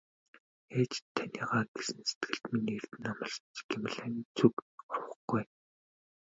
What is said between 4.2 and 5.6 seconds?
зүг урвахгүй ээ.